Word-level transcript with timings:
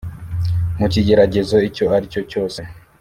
Mu 0.79 0.85
kigeragezo 0.93 1.55
icyo 1.69 1.85
aricyo 1.95 2.21
cyose 2.31 2.61